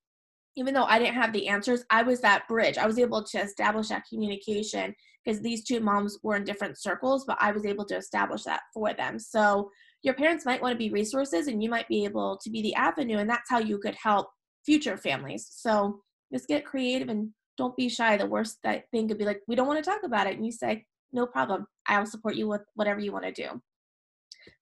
even 0.56 0.74
though 0.74 0.84
I 0.84 0.98
didn't 0.98 1.14
have 1.14 1.32
the 1.32 1.48
answers, 1.48 1.84
I 1.88 2.02
was 2.02 2.20
that 2.20 2.46
bridge. 2.48 2.76
I 2.76 2.86
was 2.86 2.98
able 2.98 3.24
to 3.24 3.38
establish 3.38 3.88
that 3.88 4.04
communication 4.08 4.94
because 5.24 5.40
these 5.40 5.64
two 5.64 5.80
moms 5.80 6.18
were 6.22 6.36
in 6.36 6.44
different 6.44 6.78
circles, 6.78 7.24
but 7.26 7.38
I 7.40 7.52
was 7.52 7.64
able 7.64 7.86
to 7.86 7.96
establish 7.96 8.42
that 8.42 8.60
for 8.74 8.92
them. 8.92 9.18
So 9.18 9.70
your 10.02 10.14
parents 10.14 10.44
might 10.44 10.60
want 10.60 10.72
to 10.72 10.78
be 10.78 10.90
resources 10.90 11.46
and 11.46 11.62
you 11.62 11.70
might 11.70 11.88
be 11.88 12.04
able 12.04 12.38
to 12.42 12.50
be 12.50 12.62
the 12.62 12.74
avenue, 12.74 13.18
and 13.18 13.30
that's 13.30 13.48
how 13.48 13.58
you 13.58 13.78
could 13.78 13.94
help 13.94 14.28
future 14.64 14.96
families. 14.96 15.48
So 15.50 16.00
just 16.32 16.48
get 16.48 16.64
creative 16.64 17.08
and 17.08 17.30
don't 17.58 17.76
be 17.76 17.88
shy. 17.88 18.16
The 18.16 18.26
worst 18.26 18.58
that 18.64 18.84
thing 18.90 19.08
could 19.08 19.18
be 19.18 19.24
like, 19.24 19.40
we 19.46 19.54
don't 19.54 19.66
want 19.66 19.82
to 19.82 19.88
talk 19.88 20.00
about 20.04 20.26
it. 20.26 20.36
And 20.36 20.44
you 20.46 20.52
say, 20.52 20.84
no 21.12 21.26
problem. 21.26 21.66
I'll 21.88 22.06
support 22.06 22.36
you 22.36 22.48
with 22.48 22.62
whatever 22.74 23.00
you 23.00 23.12
want 23.12 23.24
to 23.24 23.32
do. 23.32 23.60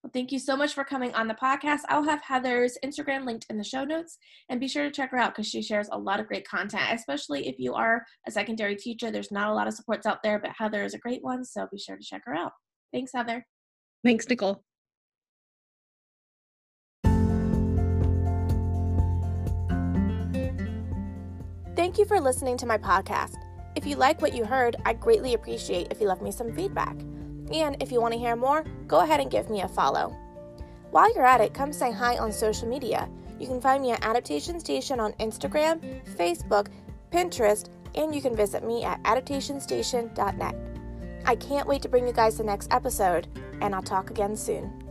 Well, 0.03 0.11
thank 0.13 0.31
you 0.31 0.39
so 0.39 0.57
much 0.57 0.75
for 0.75 0.85
coming 0.85 1.15
on 1.15 1.27
the 1.27 1.35
podcast. 1.35 1.81
I'll 1.89 2.05
have 2.05 2.21
Heather's 2.23 2.77
Instagram 2.85 3.25
linked 3.25 3.47
in 3.49 3.57
the 3.57 3.65
show 3.65 3.85
notes 3.85 4.19
and 4.51 4.61
be 4.61 4.69
sure 4.69 4.85
to 4.85 4.91
check 4.91 5.11
her 5.11 5.17
out 5.17 5.35
because 5.35 5.49
she 5.49 5.63
shares 5.63 5.89
a 5.91 5.99
lot 5.99 6.21
of 6.21 6.27
great 6.27 6.47
content, 6.47 6.85
especially 6.93 7.49
if 7.49 7.59
you 7.59 7.73
are 7.75 8.05
a 8.27 8.31
secondary 8.31 8.77
teacher. 8.77 9.11
There's 9.11 9.33
not 9.33 9.49
a 9.49 9.55
lot 9.55 9.69
of 9.69 9.75
supports 9.75 10.07
out 10.07 10.23
there, 10.23 10.39
but 10.39 10.53
Heather 10.59 10.85
is 10.85 10.95
a 10.95 10.99
great 10.99 11.23
one. 11.23 11.45
So 11.45 11.67
be 11.71 11.79
sure 11.79 11.97
to 11.97 12.03
check 12.03 12.23
her 12.27 12.35
out. 12.35 12.53
Thanks, 12.93 13.13
Heather. 13.15 13.47
Thanks, 14.05 14.29
Nicole. 14.29 14.63
Thank 21.81 21.97
you 21.97 22.05
for 22.05 22.21
listening 22.21 22.59
to 22.59 22.67
my 22.67 22.77
podcast. 22.77 23.43
If 23.75 23.87
you 23.87 23.97
like 23.97 24.21
what 24.21 24.35
you 24.35 24.45
heard, 24.45 24.77
I'd 24.85 25.01
greatly 25.01 25.33
appreciate 25.33 25.87
if 25.91 25.99
you 25.99 26.09
left 26.09 26.21
me 26.21 26.31
some 26.31 26.55
feedback. 26.55 26.95
And 27.55 27.75
if 27.81 27.91
you 27.91 28.03
want 28.03 28.13
to 28.13 28.21
hear 28.21 28.37
more, 28.37 28.67
go 28.87 29.01
ahead 29.01 29.19
and 29.19 29.31
give 29.31 29.49
me 29.49 29.63
a 29.63 29.69
follow. 29.69 30.15
While 30.91 31.11
you're 31.15 31.25
at 31.25 31.41
it, 31.41 31.55
come 31.55 31.73
say 31.73 31.91
hi 31.91 32.19
on 32.19 32.33
social 32.33 32.69
media. 32.69 33.09
You 33.39 33.47
can 33.47 33.63
find 33.63 33.83
me 33.83 33.93
at 33.93 34.05
Adaptation 34.05 34.61
Station 34.61 35.01
on 35.01 35.15
Instagram, 35.15 35.81
Facebook, 36.19 36.67
Pinterest, 37.11 37.71
and 37.95 38.15
you 38.15 38.21
can 38.21 38.37
visit 38.37 38.63
me 38.63 38.85
at 38.85 39.03
adaptationstation.net. 39.05 40.55
I 41.25 41.35
can't 41.35 41.67
wait 41.67 41.81
to 41.81 41.89
bring 41.89 42.07
you 42.07 42.13
guys 42.13 42.37
the 42.37 42.45
next 42.45 42.71
episode, 42.75 43.27
and 43.63 43.75
I'll 43.75 43.83
talk 43.83 44.11
again 44.11 44.37
soon. 44.37 44.90